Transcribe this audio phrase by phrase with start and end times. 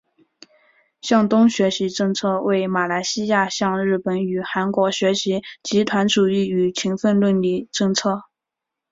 [1.01, 8.23] 向东学习政策为马来西亚向日本与韩国学习集团主义与勤奋论理政策。